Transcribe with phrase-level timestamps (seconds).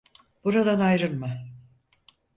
[0.43, 1.41] Buradan ayrılma.